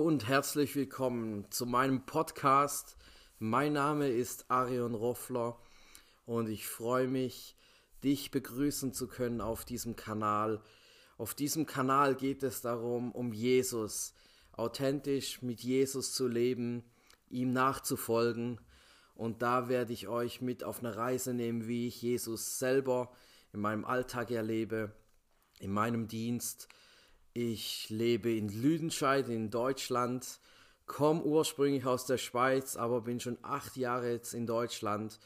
[0.00, 2.96] und herzlich willkommen zu meinem Podcast.
[3.38, 5.60] Mein Name ist Arion Roffler
[6.24, 7.56] und ich freue mich,
[8.02, 10.62] dich begrüßen zu können auf diesem Kanal.
[11.18, 14.14] Auf diesem Kanal geht es darum, um Jesus,
[14.52, 16.82] authentisch mit Jesus zu leben,
[17.28, 18.62] ihm nachzufolgen.
[19.14, 23.12] Und da werde ich euch mit auf eine Reise nehmen, wie ich Jesus selber
[23.52, 24.90] in meinem Alltag erlebe,
[25.58, 26.66] in meinem Dienst
[27.32, 30.40] ich lebe in Lüdenscheid in Deutschland,
[30.86, 35.20] komme ursprünglich aus der Schweiz, aber bin schon acht Jahre jetzt in Deutschland.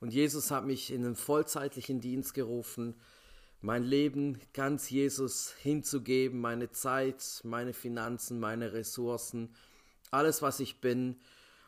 [0.00, 2.94] Und Jesus hat mich in einen vollzeitlichen Dienst gerufen,
[3.60, 9.54] mein Leben ganz Jesus hinzugeben, meine Zeit, meine Finanzen, meine Ressourcen,
[10.10, 11.16] alles, was ich bin.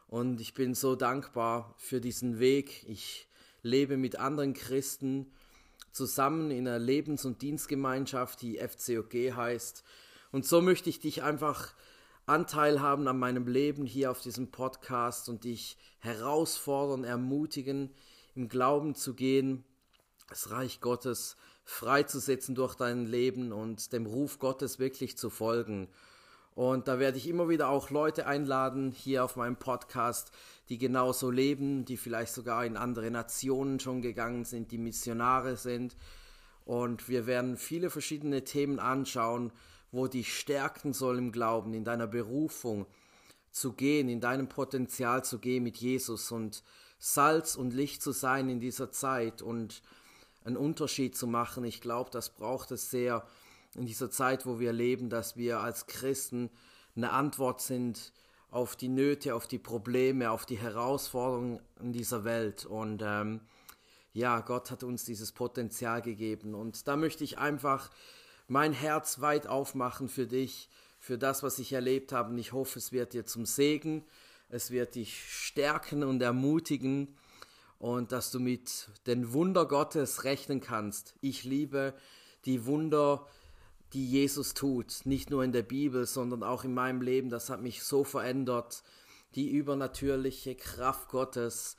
[0.08, 2.84] Und ich bin so dankbar für diesen Weg.
[2.88, 3.28] Ich
[3.62, 5.32] lebe mit anderen Christen
[5.97, 9.83] zusammen in einer Lebens- und Dienstgemeinschaft, die FCOG heißt.
[10.30, 11.75] Und so möchte ich dich einfach
[12.27, 17.94] Anteil haben an meinem Leben hier auf diesem Podcast und dich herausfordern, ermutigen,
[18.34, 19.64] im Glauben zu gehen,
[20.28, 25.89] das Reich Gottes freizusetzen durch dein Leben und dem Ruf Gottes wirklich zu folgen.
[26.56, 30.32] Und da werde ich immer wieder auch Leute einladen hier auf meinem Podcast,
[30.70, 35.98] die genauso leben, die vielleicht sogar in andere Nationen schon gegangen sind, die Missionare sind.
[36.64, 39.52] Und wir werden viele verschiedene Themen anschauen,
[39.92, 42.86] wo dich stärken soll im Glauben, in deiner Berufung
[43.50, 46.62] zu gehen, in deinem Potenzial zu gehen mit Jesus und
[46.98, 49.82] Salz und Licht zu sein in dieser Zeit und
[50.42, 51.64] einen Unterschied zu machen.
[51.64, 53.27] Ich glaube, das braucht es sehr
[53.77, 56.50] in dieser Zeit, wo wir leben, dass wir als Christen
[56.96, 58.12] eine Antwort sind
[58.50, 62.64] auf die Nöte, auf die Probleme, auf die Herausforderungen in dieser Welt.
[62.64, 63.41] Und ähm,
[64.12, 66.55] ja, Gott hat uns dieses Potenzial gegeben.
[66.55, 67.91] Und da möchte ich einfach
[68.48, 72.30] mein Herz weit aufmachen für dich, für das, was ich erlebt habe.
[72.30, 74.05] Und ich hoffe, es wird dir zum Segen,
[74.48, 77.14] es wird dich stärken und ermutigen
[77.78, 81.14] und dass du mit den Wunder Gottes rechnen kannst.
[81.20, 81.95] Ich liebe
[82.46, 83.27] die Wunder,
[83.92, 87.30] die Jesus tut, nicht nur in der Bibel, sondern auch in meinem Leben.
[87.30, 88.83] Das hat mich so verändert.
[89.35, 91.77] Die übernatürliche Kraft Gottes,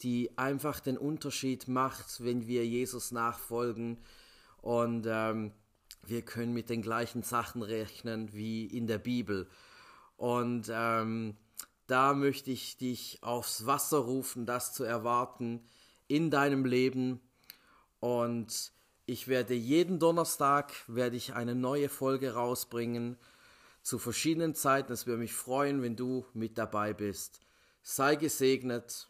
[0.00, 3.98] die einfach den Unterschied macht, wenn wir Jesus nachfolgen.
[4.60, 5.52] Und ähm,
[6.04, 9.48] wir können mit den gleichen Sachen rechnen wie in der Bibel.
[10.16, 11.36] Und ähm,
[11.86, 15.64] da möchte ich dich aufs Wasser rufen, das zu erwarten
[16.08, 17.20] in deinem Leben.
[18.00, 18.72] Und
[19.12, 23.18] ich werde jeden Donnerstag werde ich eine neue Folge rausbringen
[23.82, 24.90] zu verschiedenen Zeiten.
[24.90, 27.38] Es würde mich freuen, wenn du mit dabei bist.
[27.82, 29.08] Sei gesegnet.